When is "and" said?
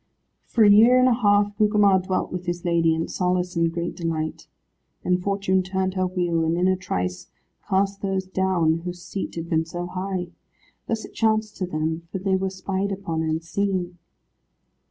0.97-1.07, 3.55-3.71, 6.43-6.57, 13.21-13.43